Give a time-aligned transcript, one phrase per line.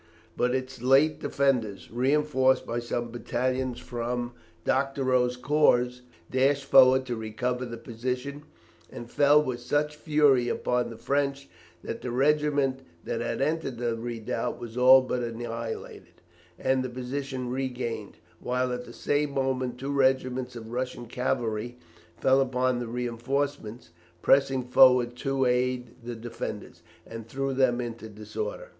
[0.35, 4.33] But its late defenders, reinforced by some battalions from
[4.65, 8.41] Doctorow's corps, dashed forward to recover the position,
[8.91, 11.49] and fell with such fury upon the French
[11.83, 16.19] that the regiment that had entered the redoubt was all but annihilated,
[16.57, 21.77] and the position regained, while at the same moment two regiments of Russian cavalry
[22.19, 23.91] fell upon reinforcements
[24.23, 28.69] pressing forward to aid the defenders, and threw them into disorder.